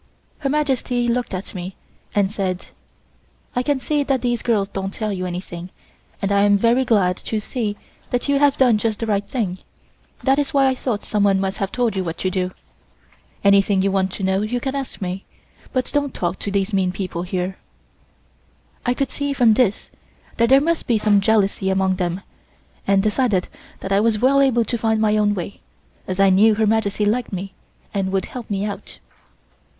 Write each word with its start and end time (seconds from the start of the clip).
Her 0.39 0.49
Majesty 0.49 1.07
looked 1.07 1.31
at 1.31 1.53
me 1.53 1.75
and 2.15 2.31
said: 2.31 2.69
"I 3.55 3.61
can 3.61 3.79
see 3.79 4.01
that 4.03 4.23
these 4.23 4.41
girls 4.41 4.67
don't 4.69 4.91
tell 4.91 5.13
you 5.13 5.27
anything 5.27 5.69
and 6.23 6.31
I 6.31 6.41
am 6.41 6.57
very 6.57 6.83
glad 6.83 7.17
to 7.17 7.39
see 7.39 7.77
that 8.09 8.27
you 8.27 8.39
have 8.39 8.57
done 8.57 8.79
just 8.79 8.97
the 8.97 9.05
right 9.05 9.23
thing. 9.29 9.59
That 10.23 10.39
is 10.39 10.55
why 10.55 10.69
I 10.69 10.73
thought 10.73 11.03
someone 11.03 11.39
must 11.39 11.57
have 11.57 11.71
told 11.71 11.95
you 11.95 12.03
what 12.03 12.17
to 12.17 12.31
do. 12.31 12.49
Anything 13.43 13.83
you 13.83 13.91
want 13.91 14.11
to 14.13 14.23
know 14.23 14.41
you 14.41 14.59
can 14.59 14.73
ask 14.73 15.03
me, 15.03 15.23
but 15.71 15.91
don't 15.93 16.15
talk 16.15 16.39
to 16.39 16.49
these 16.49 16.73
mean 16.73 16.91
people 16.91 17.21
here." 17.21 17.59
I 18.83 18.95
could 18.95 19.11
see 19.11 19.33
from 19.33 19.53
this 19.53 19.91
that 20.37 20.49
there 20.49 20.59
must 20.61 20.87
be 20.87 20.97
some 20.97 21.21
jealousy 21.21 21.69
among 21.69 21.97
them 21.97 22.21
and 22.87 23.03
decided 23.03 23.47
that 23.81 23.91
I 23.91 23.99
was 23.99 24.17
well 24.17 24.41
able 24.41 24.65
to 24.65 24.79
find 24.79 24.99
my 24.99 25.15
own 25.15 25.35
way, 25.35 25.59
as 26.07 26.19
I 26.19 26.31
knew 26.31 26.55
Her 26.55 26.65
Majesty 26.65 27.05
liked 27.05 27.31
me 27.31 27.53
and 27.93 28.11
would 28.11 28.25
help 28.25 28.49
me 28.49 28.65
out. 28.65 28.97